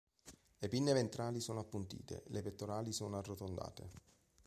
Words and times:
Le 0.57 0.67
pinne 0.67 0.93
ventrali 0.93 1.39
sono 1.39 1.59
appuntite, 1.59 2.23
le 2.29 2.41
pettorali 2.41 2.91
sono 2.91 3.19
arrotondate. 3.19 3.87